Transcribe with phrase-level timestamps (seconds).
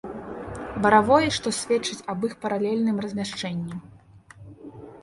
[0.85, 3.75] Баравой, што сведчыць аб іх паралельным размяшчэнні.